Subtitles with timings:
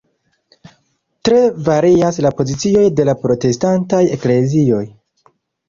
[1.29, 4.85] Tre varias la pozicioj de la protestantaj Eklezioj.